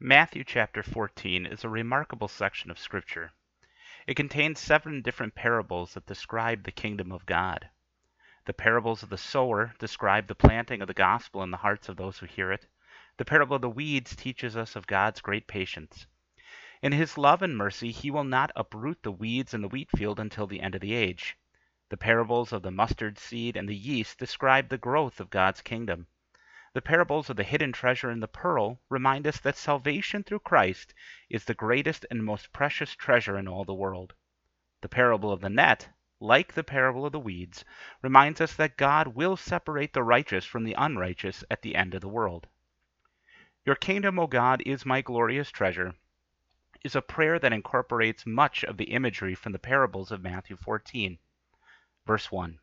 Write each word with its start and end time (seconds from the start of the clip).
Matthew 0.00 0.44
chapter 0.44 0.84
14 0.84 1.44
is 1.44 1.64
a 1.64 1.68
remarkable 1.68 2.28
section 2.28 2.70
of 2.70 2.78
Scripture. 2.78 3.32
It 4.06 4.14
contains 4.14 4.60
seven 4.60 5.02
different 5.02 5.34
parables 5.34 5.94
that 5.94 6.06
describe 6.06 6.62
the 6.62 6.70
kingdom 6.70 7.10
of 7.10 7.26
God. 7.26 7.68
The 8.44 8.52
parables 8.52 9.02
of 9.02 9.08
the 9.08 9.18
sower 9.18 9.74
describe 9.80 10.28
the 10.28 10.36
planting 10.36 10.80
of 10.82 10.86
the 10.86 10.94
gospel 10.94 11.42
in 11.42 11.50
the 11.50 11.56
hearts 11.56 11.88
of 11.88 11.96
those 11.96 12.16
who 12.16 12.26
hear 12.26 12.52
it. 12.52 12.66
The 13.16 13.24
parable 13.24 13.56
of 13.56 13.62
the 13.62 13.68
weeds 13.68 14.14
teaches 14.14 14.56
us 14.56 14.76
of 14.76 14.86
God's 14.86 15.20
great 15.20 15.48
patience. 15.48 16.06
In 16.80 16.92
his 16.92 17.18
love 17.18 17.42
and 17.42 17.56
mercy, 17.56 17.90
he 17.90 18.08
will 18.12 18.22
not 18.22 18.52
uproot 18.54 19.02
the 19.02 19.10
weeds 19.10 19.52
in 19.52 19.62
the 19.62 19.68
wheat 19.68 19.90
field 19.90 20.20
until 20.20 20.46
the 20.46 20.60
end 20.60 20.76
of 20.76 20.80
the 20.80 20.94
age. 20.94 21.36
The 21.88 21.96
parables 21.96 22.52
of 22.52 22.62
the 22.62 22.70
mustard 22.70 23.18
seed 23.18 23.56
and 23.56 23.68
the 23.68 23.74
yeast 23.74 24.16
describe 24.16 24.68
the 24.68 24.78
growth 24.78 25.18
of 25.18 25.28
God's 25.28 25.60
kingdom. 25.60 26.06
The 26.74 26.82
parables 26.82 27.30
of 27.30 27.36
the 27.36 27.44
hidden 27.44 27.72
treasure 27.72 28.10
and 28.10 28.22
the 28.22 28.28
pearl 28.28 28.78
remind 28.90 29.26
us 29.26 29.40
that 29.40 29.56
salvation 29.56 30.22
through 30.22 30.40
Christ 30.40 30.92
is 31.30 31.46
the 31.46 31.54
greatest 31.54 32.04
and 32.10 32.22
most 32.22 32.52
precious 32.52 32.94
treasure 32.94 33.38
in 33.38 33.48
all 33.48 33.64
the 33.64 33.72
world. 33.72 34.12
The 34.82 34.88
parable 34.90 35.32
of 35.32 35.40
the 35.40 35.48
net, 35.48 35.88
like 36.20 36.52
the 36.52 36.62
parable 36.62 37.06
of 37.06 37.12
the 37.12 37.20
weeds, 37.20 37.64
reminds 38.02 38.42
us 38.42 38.54
that 38.56 38.76
God 38.76 39.08
will 39.08 39.34
separate 39.34 39.94
the 39.94 40.02
righteous 40.02 40.44
from 40.44 40.64
the 40.64 40.74
unrighteous 40.74 41.42
at 41.50 41.62
the 41.62 41.74
end 41.74 41.94
of 41.94 42.02
the 42.02 42.08
world. 42.08 42.46
Your 43.64 43.76
kingdom, 43.76 44.18
O 44.18 44.26
God, 44.26 44.62
is 44.66 44.84
my 44.84 45.00
glorious 45.00 45.50
treasure, 45.50 45.94
is 46.84 46.94
a 46.94 47.00
prayer 47.00 47.38
that 47.38 47.52
incorporates 47.54 48.26
much 48.26 48.62
of 48.62 48.76
the 48.76 48.92
imagery 48.92 49.34
from 49.34 49.52
the 49.52 49.58
parables 49.58 50.12
of 50.12 50.22
Matthew 50.22 50.56
14. 50.56 51.18
Verse 52.04 52.30
1 52.30 52.58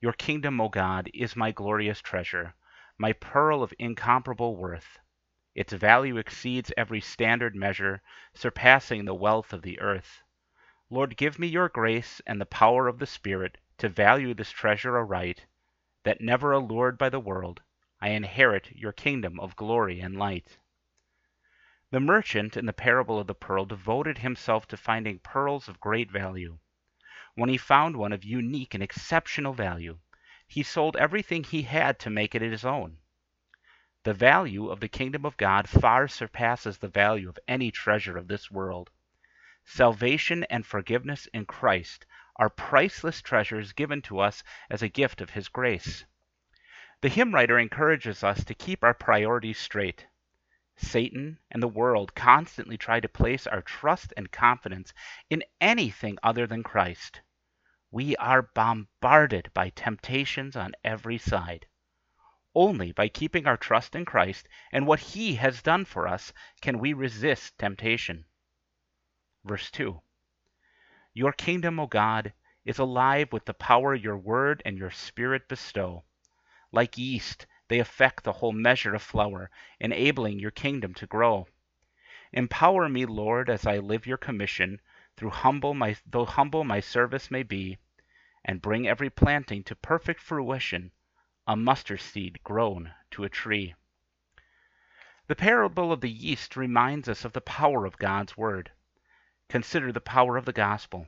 Your 0.00 0.14
kingdom, 0.14 0.62
O 0.62 0.70
God, 0.70 1.10
is 1.12 1.36
my 1.36 1.52
glorious 1.52 2.00
treasure 2.00 2.54
my 3.02 3.12
pearl 3.14 3.64
of 3.64 3.74
incomparable 3.80 4.54
worth. 4.54 5.00
Its 5.56 5.72
value 5.72 6.18
exceeds 6.18 6.72
every 6.76 7.00
standard 7.00 7.52
measure, 7.52 8.00
surpassing 8.32 9.04
the 9.04 9.12
wealth 9.12 9.52
of 9.52 9.62
the 9.62 9.80
earth. 9.80 10.22
Lord, 10.88 11.16
give 11.16 11.36
me 11.36 11.48
your 11.48 11.68
grace 11.68 12.20
and 12.28 12.40
the 12.40 12.46
power 12.46 12.86
of 12.86 13.00
the 13.00 13.06
Spirit 13.06 13.58
to 13.78 13.88
value 13.88 14.34
this 14.34 14.52
treasure 14.52 14.96
aright, 14.96 15.46
that 16.04 16.20
never 16.20 16.52
allured 16.52 16.96
by 16.96 17.08
the 17.08 17.18
world, 17.18 17.60
I 18.00 18.10
inherit 18.10 18.70
your 18.70 18.92
kingdom 18.92 19.40
of 19.40 19.56
glory 19.56 19.98
and 19.98 20.16
light. 20.16 20.58
The 21.90 21.98
merchant 21.98 22.56
in 22.56 22.66
the 22.66 22.72
parable 22.72 23.18
of 23.18 23.26
the 23.26 23.34
pearl 23.34 23.64
devoted 23.64 24.18
himself 24.18 24.68
to 24.68 24.76
finding 24.76 25.18
pearls 25.18 25.66
of 25.66 25.80
great 25.80 26.08
value. 26.08 26.60
When 27.34 27.48
he 27.48 27.58
found 27.58 27.96
one 27.96 28.12
of 28.12 28.22
unique 28.22 28.74
and 28.74 28.82
exceptional 28.82 29.54
value, 29.54 29.98
he 30.52 30.62
sold 30.62 30.94
everything 30.98 31.42
he 31.42 31.62
had 31.62 31.98
to 31.98 32.10
make 32.10 32.34
it 32.34 32.42
his 32.42 32.62
own. 32.62 32.98
The 34.02 34.12
value 34.12 34.68
of 34.68 34.80
the 34.80 34.88
kingdom 34.88 35.24
of 35.24 35.38
God 35.38 35.66
far 35.66 36.06
surpasses 36.08 36.76
the 36.76 36.88
value 36.88 37.30
of 37.30 37.38
any 37.48 37.70
treasure 37.70 38.18
of 38.18 38.28
this 38.28 38.50
world. 38.50 38.90
Salvation 39.64 40.44
and 40.50 40.66
forgiveness 40.66 41.26
in 41.32 41.46
Christ 41.46 42.04
are 42.36 42.50
priceless 42.50 43.22
treasures 43.22 43.72
given 43.72 44.02
to 44.02 44.18
us 44.18 44.44
as 44.68 44.82
a 44.82 44.90
gift 44.90 45.22
of 45.22 45.30
His 45.30 45.48
grace. 45.48 46.04
The 47.00 47.08
hymn 47.08 47.32
writer 47.32 47.58
encourages 47.58 48.22
us 48.22 48.44
to 48.44 48.54
keep 48.54 48.84
our 48.84 48.92
priorities 48.92 49.58
straight. 49.58 50.06
Satan 50.76 51.38
and 51.50 51.62
the 51.62 51.66
world 51.66 52.14
constantly 52.14 52.76
try 52.76 53.00
to 53.00 53.08
place 53.08 53.46
our 53.46 53.62
trust 53.62 54.12
and 54.18 54.30
confidence 54.30 54.92
in 55.30 55.44
anything 55.62 56.18
other 56.22 56.46
than 56.46 56.62
Christ 56.62 57.22
we 57.94 58.16
are 58.16 58.40
bombarded 58.40 59.50
by 59.52 59.68
temptations 59.68 60.56
on 60.56 60.72
every 60.82 61.18
side. 61.18 61.66
Only 62.54 62.90
by 62.90 63.08
keeping 63.08 63.46
our 63.46 63.58
trust 63.58 63.94
in 63.94 64.06
Christ 64.06 64.48
and 64.72 64.86
what 64.86 64.98
He 64.98 65.34
has 65.34 65.60
done 65.60 65.84
for 65.84 66.08
us 66.08 66.32
can 66.62 66.78
we 66.78 66.94
resist 66.94 67.58
temptation. 67.58 68.24
Verse 69.44 69.70
2 69.70 70.00
Your 71.12 71.32
kingdom, 71.34 71.78
O 71.78 71.86
God, 71.86 72.32
is 72.64 72.78
alive 72.78 73.30
with 73.30 73.44
the 73.44 73.52
power 73.52 73.94
your 73.94 74.16
word 74.16 74.62
and 74.64 74.78
your 74.78 74.90
spirit 74.90 75.46
bestow. 75.46 76.04
Like 76.70 76.96
yeast, 76.96 77.46
they 77.68 77.78
affect 77.78 78.24
the 78.24 78.32
whole 78.32 78.52
measure 78.52 78.94
of 78.94 79.02
flour, 79.02 79.50
enabling 79.78 80.38
your 80.38 80.50
kingdom 80.50 80.94
to 80.94 81.06
grow. 81.06 81.46
Empower 82.32 82.88
me, 82.88 83.04
Lord, 83.04 83.50
as 83.50 83.66
I 83.66 83.76
live 83.76 84.06
your 84.06 84.16
commission, 84.16 84.80
through 85.16 85.30
humble 85.30 85.74
my, 85.74 85.96
though 86.06 86.24
humble 86.24 86.64
my 86.64 86.80
service 86.80 87.30
may 87.30 87.42
be, 87.42 87.78
and 88.44 88.62
bring 88.62 88.86
every 88.86 89.10
planting 89.10 89.62
to 89.64 89.76
perfect 89.76 90.20
fruition, 90.20 90.90
a 91.46 91.56
mustard 91.56 92.00
seed 92.00 92.42
grown 92.42 92.92
to 93.10 93.24
a 93.24 93.28
tree. 93.28 93.74
The 95.28 95.36
parable 95.36 95.92
of 95.92 96.00
the 96.00 96.10
yeast 96.10 96.56
reminds 96.56 97.08
us 97.08 97.24
of 97.24 97.32
the 97.32 97.40
power 97.40 97.86
of 97.86 97.98
God's 97.98 98.36
Word. 98.36 98.72
Consider 99.48 99.92
the 99.92 100.00
power 100.00 100.36
of 100.36 100.44
the 100.44 100.52
gospel. 100.52 101.06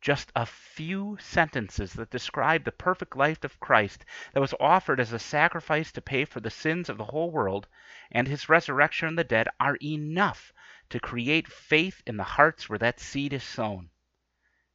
Just 0.00 0.32
a 0.34 0.46
few 0.46 1.16
sentences 1.20 1.92
that 1.94 2.10
describe 2.10 2.64
the 2.64 2.72
perfect 2.72 3.16
life 3.16 3.44
of 3.44 3.60
Christ 3.60 4.04
that 4.32 4.40
was 4.40 4.54
offered 4.58 4.98
as 4.98 5.12
a 5.12 5.18
sacrifice 5.18 5.92
to 5.92 6.00
pay 6.00 6.24
for 6.24 6.40
the 6.40 6.50
sins 6.50 6.88
of 6.88 6.98
the 6.98 7.04
whole 7.04 7.30
world 7.30 7.68
and 8.10 8.26
his 8.26 8.48
resurrection 8.48 9.08
from 9.08 9.16
the 9.16 9.24
dead 9.24 9.48
are 9.58 9.76
enough 9.82 10.52
to 10.90 11.00
create 11.00 11.48
faith 11.48 12.02
in 12.06 12.16
the 12.16 12.22
hearts 12.22 12.68
where 12.68 12.78
that 12.78 13.00
seed 13.00 13.32
is 13.32 13.42
sown. 13.42 13.90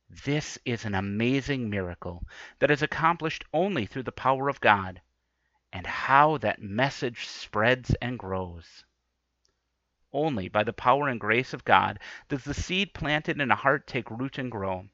This 0.09 0.57
is 0.65 0.85
an 0.85 0.95
amazing 0.95 1.69
miracle 1.69 2.23
that 2.59 2.71
is 2.71 2.81
accomplished 2.81 3.43
only 3.53 3.85
through 3.85 4.03
the 4.03 4.11
power 4.11 4.49
of 4.49 4.61
God, 4.61 5.01
and 5.73 5.85
how 5.85 6.37
that 6.37 6.61
message 6.61 7.27
spreads 7.27 7.93
and 8.01 8.17
grows. 8.17 8.85
Only 10.13 10.47
by 10.47 10.63
the 10.63 10.71
power 10.71 11.09
and 11.09 11.19
grace 11.19 11.53
of 11.53 11.65
God 11.65 11.99
does 12.29 12.43
the 12.43 12.53
seed 12.53 12.93
planted 12.93 13.41
in 13.41 13.51
a 13.51 13.55
heart 13.55 13.85
take 13.85 14.09
root 14.09 14.37
and 14.37 14.49
grow. 14.49 14.87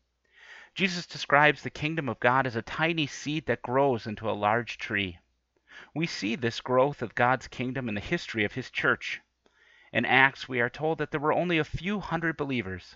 Jesus 0.73 1.05
describes 1.05 1.61
the 1.61 1.69
kingdom 1.69 2.09
of 2.09 2.19
God 2.19 2.47
as 2.47 2.55
a 2.55 2.61
tiny 2.61 3.05
seed 3.05 3.45
that 3.45 3.61
grows 3.61 4.07
into 4.07 4.29
a 4.29 4.31
large 4.31 4.77
tree. 4.77 5.19
We 5.93 6.07
see 6.07 6.35
this 6.35 6.61
growth 6.61 7.01
of 7.01 7.13
God's 7.13 7.47
kingdom 7.47 7.89
in 7.89 7.95
the 7.95 8.01
history 8.01 8.45
of 8.45 8.53
his 8.53 8.71
church. 8.71 9.21
In 9.94 10.06
Acts, 10.06 10.47
we 10.47 10.62
are 10.62 10.69
told 10.69 11.00
that 11.00 11.12
there 11.12 11.19
were 11.19 11.34
only 11.34 11.57
a 11.57 11.66
few 11.66 12.00
hundred 12.00 12.38
believers, 12.38 12.96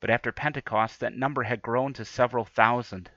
but 0.00 0.10
after 0.10 0.32
Pentecost 0.32 1.00
that 1.00 1.14
number 1.16 1.44
had 1.44 1.62
grown 1.62 1.94
to 1.94 2.04
several 2.04 2.44
thousand. 2.44 3.10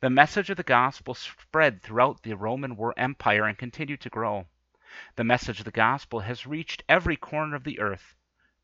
The 0.00 0.08
message 0.08 0.48
of 0.48 0.56
the 0.56 0.62
gospel 0.62 1.12
spread 1.12 1.82
throughout 1.82 2.22
the 2.22 2.32
Roman 2.32 2.74
Empire 2.96 3.44
and 3.44 3.58
continued 3.58 4.00
to 4.00 4.08
grow. 4.08 4.46
The 5.16 5.24
message 5.24 5.58
of 5.58 5.66
the 5.66 5.70
gospel 5.70 6.20
has 6.20 6.46
reached 6.46 6.84
every 6.88 7.16
corner 7.16 7.54
of 7.54 7.64
the 7.64 7.78
earth, 7.80 8.14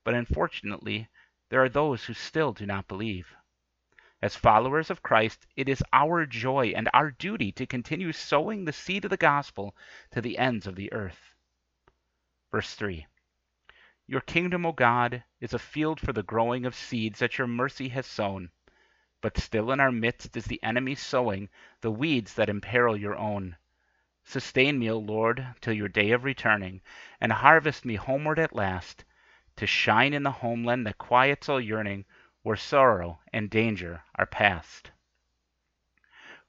but 0.02 0.14
unfortunately, 0.14 1.10
there 1.50 1.62
are 1.62 1.68
those 1.68 2.06
who 2.06 2.14
still 2.14 2.54
do 2.54 2.64
not 2.64 2.88
believe. 2.88 3.36
As 4.22 4.34
followers 4.34 4.88
of 4.88 5.02
Christ, 5.02 5.46
it 5.56 5.68
is 5.68 5.84
our 5.92 6.24
joy 6.24 6.68
and 6.74 6.88
our 6.94 7.10
duty 7.10 7.52
to 7.52 7.66
continue 7.66 8.12
sowing 8.12 8.64
the 8.64 8.72
seed 8.72 9.04
of 9.04 9.10
the 9.10 9.18
gospel 9.18 9.76
to 10.12 10.22
the 10.22 10.38
ends 10.38 10.66
of 10.66 10.74
the 10.74 10.90
earth. 10.90 11.34
Verse 12.50 12.74
3 12.74 13.06
your 14.06 14.20
kingdom, 14.20 14.66
O 14.66 14.72
God, 14.72 15.24
is 15.40 15.54
a 15.54 15.58
field 15.58 15.98
for 15.98 16.12
the 16.12 16.22
growing 16.22 16.66
of 16.66 16.74
seeds 16.74 17.20
that 17.20 17.38
your 17.38 17.46
mercy 17.46 17.88
has 17.88 18.06
sown. 18.06 18.50
But 19.22 19.38
still 19.38 19.72
in 19.72 19.80
our 19.80 19.90
midst 19.90 20.36
is 20.36 20.44
the 20.44 20.62
enemy 20.62 20.94
sowing 20.94 21.48
the 21.80 21.90
weeds 21.90 22.34
that 22.34 22.50
imperil 22.50 22.98
your 22.98 23.16
own. 23.16 23.56
Sustain 24.22 24.78
me, 24.78 24.90
O 24.90 24.98
Lord, 24.98 25.46
till 25.62 25.72
your 25.72 25.88
day 25.88 26.10
of 26.10 26.24
returning, 26.24 26.82
and 27.20 27.32
harvest 27.32 27.86
me 27.86 27.94
homeward 27.94 28.38
at 28.38 28.54
last, 28.54 29.04
to 29.56 29.66
shine 29.66 30.12
in 30.12 30.22
the 30.22 30.30
homeland 30.30 30.86
that 30.86 30.98
quiets 30.98 31.48
all 31.48 31.60
yearning, 31.60 32.04
where 32.42 32.56
sorrow 32.56 33.20
and 33.32 33.48
danger 33.48 34.02
are 34.16 34.26
past. 34.26 34.90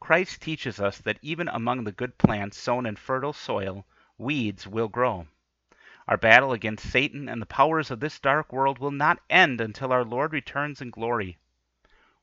Christ 0.01 0.41
teaches 0.41 0.81
us 0.81 0.97
that 0.99 1.19
even 1.21 1.47
among 1.47 1.85
the 1.85 1.93
good 1.93 2.17
plants 2.17 2.57
sown 2.57 2.85
in 2.85 2.97
fertile 2.97 3.33
soil, 3.33 3.85
weeds 4.17 4.67
will 4.67 4.89
grow. 4.89 5.27
Our 6.07 6.17
battle 6.17 6.53
against 6.53 6.91
Satan 6.91 7.27
and 7.27 7.41
the 7.41 7.47
powers 7.47 7.89
of 7.89 7.99
this 7.99 8.19
dark 8.19 8.53
world 8.53 8.77
will 8.77 8.91
not 8.91 9.23
end 9.27 9.59
until 9.59 9.91
our 9.91 10.03
Lord 10.03 10.33
returns 10.33 10.79
in 10.79 10.91
glory. 10.91 11.39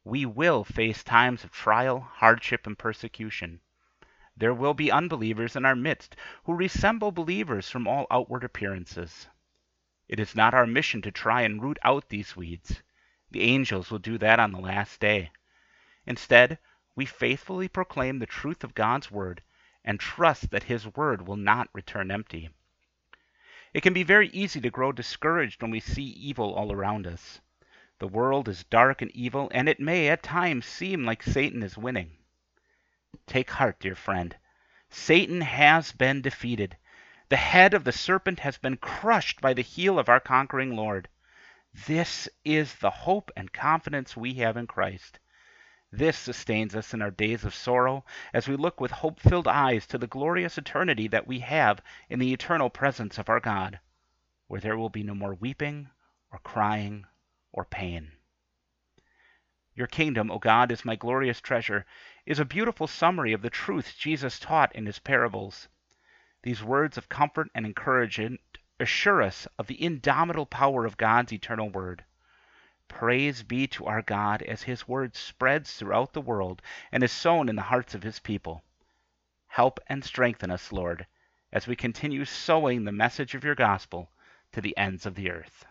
We 0.05 0.25
will 0.25 0.63
face 0.63 1.03
times 1.03 1.43
of 1.43 1.51
trial, 1.51 1.99
hardship, 1.99 2.65
and 2.65 2.79
persecution. 2.79 3.61
There 4.37 4.55
will 4.55 4.75
be 4.75 4.93
unbelievers 4.93 5.57
in 5.57 5.65
our 5.65 5.75
midst 5.75 6.15
who 6.45 6.55
resemble 6.55 7.11
believers 7.11 7.69
from 7.69 7.89
all 7.89 8.07
outward 8.09 8.45
appearances. 8.45 9.29
It 10.09 10.21
is 10.21 10.37
not 10.37 10.55
our 10.55 10.67
mission 10.67 11.03
to 11.03 11.11
try 11.11 11.43
and 11.43 11.61
root 11.61 11.79
out 11.83 12.09
these 12.09 12.37
weeds. 12.37 12.83
The 13.33 13.43
angels 13.43 13.91
will 13.91 13.99
do 13.99 14.17
that 14.19 14.39
on 14.39 14.53
the 14.53 14.61
last 14.61 15.01
day. 15.01 15.33
Instead, 16.07 16.61
we 16.95 17.05
faithfully 17.05 17.67
proclaim 17.67 18.21
the 18.21 18.27
truth 18.27 18.63
of 18.63 18.75
God's 18.75 19.11
word 19.11 19.43
and 19.85 19.99
trust 19.99 20.51
that 20.51 20.65
his 20.65 20.87
word 20.87 21.27
will 21.27 21.37
not 21.37 21.69
return 21.73 22.13
empty. 22.13 22.51
It 23.75 23.83
can 23.83 23.95
be 23.95 24.03
very 24.03 24.29
easy 24.29 24.61
to 24.61 24.71
grow 24.71 24.93
discouraged 24.93 25.63
when 25.63 25.71
we 25.71 25.81
see 25.81 26.05
evil 26.05 26.53
all 26.53 26.73
around 26.73 27.07
us. 27.07 27.41
The 28.01 28.09
world 28.09 28.49
is 28.49 28.65
dark 28.65 29.01
and 29.01 29.11
evil, 29.13 29.51
and 29.55 29.69
it 29.69 29.81
may 29.81 30.09
at 30.09 30.23
times 30.23 30.67
seem 30.67 31.07
like 31.07 31.23
Satan 31.23 31.63
is 31.63 31.79
winning. 31.79 32.19
Take 33.27 33.51
heart, 33.51 33.81
dear 33.81 33.95
friend. 33.95 34.37
Satan 34.91 35.41
has 35.41 35.93
been 35.93 36.21
defeated. 36.21 36.77
The 37.31 37.37
head 37.37 37.73
of 37.73 37.85
the 37.85 37.93
serpent 37.93 38.41
has 38.41 38.59
been 38.59 38.77
crushed 38.77 39.41
by 39.41 39.55
the 39.55 39.63
heel 39.63 39.99
of 39.99 40.11
our 40.11 40.21
conquering 40.21 40.77
Lord. 40.77 41.09
This 41.73 42.29
is 42.45 42.75
the 42.75 42.91
hope 42.91 43.31
and 43.35 43.55
confidence 43.55 44.15
we 44.15 44.35
have 44.35 44.59
in 44.59 44.67
Christ. 44.67 45.19
This 45.95 46.17
sustains 46.17 46.75
us 46.75 46.95
in 46.95 47.03
our 47.03 47.11
days 47.11 47.45
of 47.45 47.55
sorrow 47.55 48.07
as 48.33 48.49
we 48.49 48.57
look 48.57 48.81
with 48.81 48.91
hope 48.91 49.21
filled 49.21 49.47
eyes 49.47 49.87
to 49.89 49.99
the 49.99 50.07
glorious 50.07 50.57
eternity 50.57 51.07
that 51.09 51.27
we 51.27 51.41
have 51.41 51.83
in 52.09 52.19
the 52.19 52.33
eternal 52.33 52.71
presence 52.71 53.19
of 53.19 53.29
our 53.29 53.41
God, 53.41 53.79
where 54.47 54.61
there 54.63 54.79
will 54.79 54.89
be 54.89 55.03
no 55.03 55.15
more 55.15 55.35
weeping 55.35 55.91
or 56.31 56.39
crying 56.39 57.05
or 57.53 57.67
pain. 57.67 58.13
Your 59.75 59.87
kingdom, 59.87 60.31
O 60.31 60.39
God, 60.39 60.73
is 60.73 60.83
my 60.83 60.97
glorious 60.97 61.43
treasure, 61.43 61.85
is 62.25 62.39
a 62.39 62.47
beautiful 62.47 62.87
summary 62.87 63.35
of 63.35 63.43
the 63.43 63.51
truths 63.51 63.95
Jesus 63.95 64.39
taught 64.39 64.75
in 64.75 64.87
his 64.87 64.99
parables. 64.99 65.69
These 66.43 66.65
words 66.65 66.97
of 66.97 67.11
comfort 67.11 67.51
and 67.55 67.67
encouragement 67.67 68.41
assure 68.81 69.21
us 69.21 69.47
of 69.59 69.67
the 69.67 69.83
indomitable 69.83 70.47
power 70.47 70.87
of 70.87 70.97
God's 70.97 71.35
eternal 71.35 71.69
word. 71.69 72.07
Praise 72.93 73.43
be 73.43 73.67
to 73.69 73.87
our 73.87 74.03
God 74.03 74.43
as 74.43 74.63
his 74.63 74.87
word 74.87 75.17
spreads 75.17 75.75
throughout 75.75 76.13
the 76.13 76.21
world 76.21 76.63
and 76.93 77.03
is 77.03 77.11
sown 77.11 77.49
in 77.49 77.57
the 77.57 77.63
hearts 77.63 77.95
of 77.95 78.03
his 78.03 78.21
people. 78.21 78.63
Help 79.49 79.81
and 79.89 80.05
strengthen 80.05 80.51
us, 80.51 80.71
Lord, 80.71 81.07
as 81.53 81.67
we 81.67 81.75
continue 81.75 82.25
sowing 82.25 82.85
the 82.85 82.93
message 82.93 83.35
of 83.35 83.45
your 83.45 83.55
gospel 83.55 84.11
to 84.53 84.61
the 84.61 84.77
ends 84.77 85.07
of 85.07 85.15
the 85.15 85.31
earth. 85.31 85.65